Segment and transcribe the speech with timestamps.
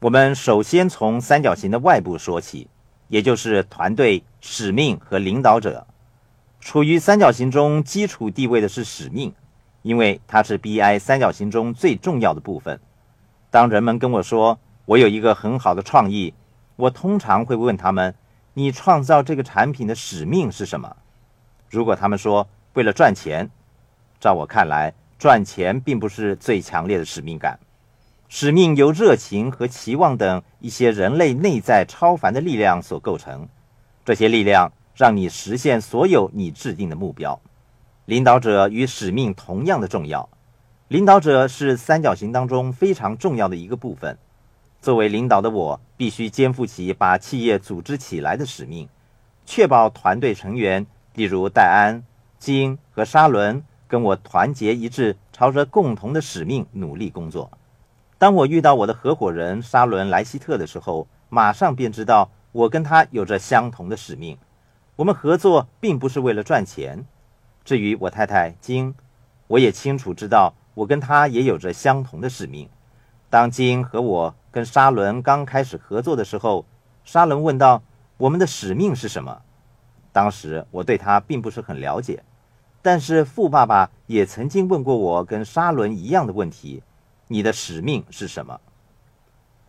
[0.00, 2.68] 我们首先从三角形的外部说起，
[3.08, 5.84] 也就是团队、使命和领导者。
[6.60, 9.34] 处于三角形中基础地位的是使命，
[9.82, 12.78] 因为它是 BI 三角形中最重要的部分。
[13.50, 16.32] 当人们跟我说我有一个很好的创意，
[16.76, 18.14] 我通常会问他们
[18.54, 20.96] ：“你创造这个产品的使命是什么？”
[21.68, 23.50] 如果他们说为了赚钱，
[24.20, 27.58] 照我看来，赚钱并不是最强烈的使命感。
[28.30, 33.48] 使命由热情和期望等一些人类内在超凡的力量所构成，
[34.04, 37.40] 这些力量让你实现所有你制定的目标。
[38.04, 40.28] 领导者与使命同样的重要。
[40.88, 44.18] 领导者是三角形当中非常重要的一个部分。
[44.80, 48.88] 作为领导的我，必须肩负起把企业组织起来的使命，
[49.46, 52.02] 确保团队成员，例如戴安、
[52.38, 57.50] 金和沙伦，跟我团结一致，朝着共同的使命努力工作。
[58.18, 64.36] 当我遇到我的合伙人沙伦莱希特的时候，马上便知道我跟他有着相同的使命。
[64.96, 67.04] 我们合作并不是为了赚钱。
[67.64, 68.92] 至于我太太金，
[69.46, 70.52] 我也清楚知道。
[70.74, 72.68] 我跟他也有着相同的使命。
[73.28, 76.64] 当金和我跟沙伦刚开始合作的时候，
[77.04, 77.82] 沙伦问道
[78.16, 79.42] ：“我们的使命是什么？”
[80.12, 82.22] 当时我对他并不是很了解，
[82.80, 86.80] 但是富爸爸也曾经问过我跟沙伦一样的问题
[87.28, 88.60] ：“你的使命是什么？”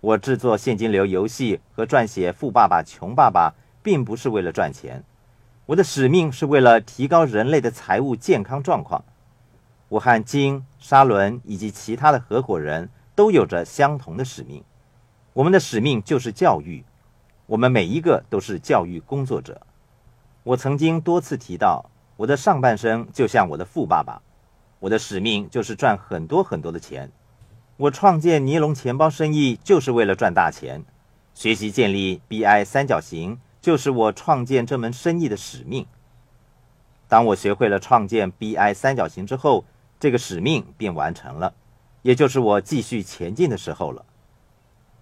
[0.00, 3.50] 我制作现金流游戏和撰写《富爸爸穷爸爸》，
[3.82, 5.02] 并不是为了赚钱，
[5.66, 9.04] 我的使命是为了提高人类的财务健康状况。
[9.88, 14.62] 我和金、沙伦以及其他的合伙人都有着相同的使命，
[15.32, 16.84] 我们的使命就是教育，
[17.46, 19.60] 我们每一个都是教育工作者。
[20.44, 24.22] 我曾经多次提到，我的上半生就像我的富爸爸，
[24.78, 27.10] 我的使命就是赚很多很多的钱。
[27.78, 30.82] 我创建尼龙钱包生意就是为了赚大钱，
[31.32, 35.86] 学习建立 BI 三角形就是我创建这门生意的使命。
[37.06, 39.64] 当我学会了创建 BI 三角形之后，
[40.00, 41.54] 这个使命便完成了，
[42.02, 44.04] 也就是我继续前进的时候了。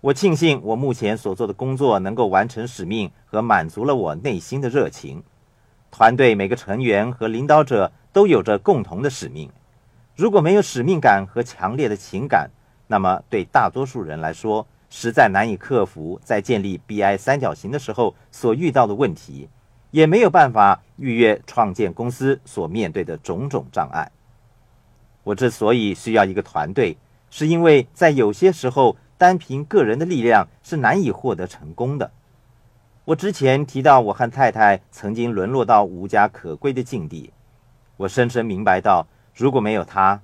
[0.03, 5.23] 我庆幸我目前所做的工作能够完成使命和满足了我内心的热情。
[5.91, 9.51] 团队每个成员和领导者都有着共同的使命。
[10.15, 12.51] 如果没有使命感和强烈的情感，
[12.87, 19.49] 那么对大多数人来说，实在难以克服在建立 BI 三角形的时候所遇到的问题，
[19.91, 24.11] 也没有办法逾越创建公司所面对的种种障碍。
[25.25, 26.97] 我之所以需要一个团队，
[27.31, 32.13] 是因为在有些时候，单凭个人的力量是难以获得成功的。
[33.07, 37.33] 我之前提到，我和太太曾经沦落到无家可归的境地。
[37.97, 40.21] 我深深明白到，如果没有他，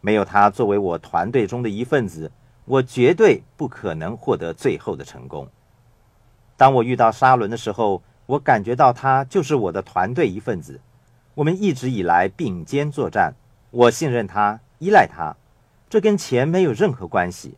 [0.00, 2.30] 没有他作为我团队中的一份子，
[2.64, 5.48] 我绝对不可能获得最后的成功。
[6.56, 10.80] 当我遇到沙伦的时候，我感觉到他就是我的团队一份子。
[11.34, 13.34] 我们一直以来并肩作战。
[13.70, 15.36] 我信任他，依赖他，
[15.88, 17.56] 这跟钱没有任何关系。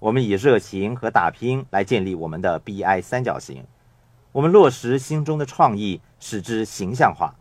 [0.00, 3.64] 我们以热情和打拼来建立我们的 BI 三角形，
[4.32, 7.34] 我们落实心中的创意，使之形象化，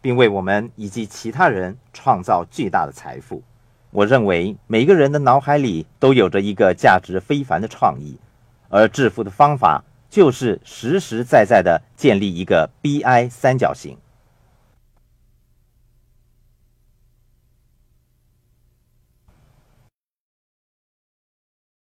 [0.00, 3.42] 并为我们以及其他人创造巨大的财富。
[3.90, 8.18] 我认为每个人的脑海里都有着一个价值非凡的创意，
[8.68, 13.96] 而致富的方法就是实实在在的建立一个 BI 三角形。